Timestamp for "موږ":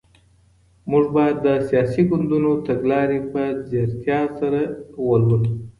0.89-1.05